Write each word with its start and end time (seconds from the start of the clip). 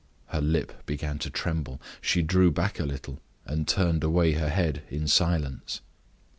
Her 0.29 0.41
lip 0.41 0.83
began 0.87 1.19
to 1.19 1.29
tremble, 1.29 1.79
she 2.01 2.23
drew 2.23 2.49
back 2.49 2.79
a 2.79 2.85
little, 2.85 3.19
and 3.45 3.67
turned 3.67 4.03
away 4.03 4.31
her 4.31 4.49
head 4.49 4.81
in 4.89 5.07
silence. 5.07 5.81